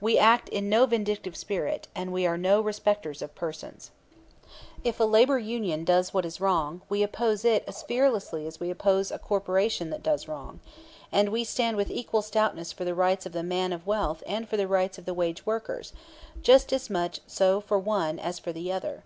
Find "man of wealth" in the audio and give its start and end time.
13.42-14.22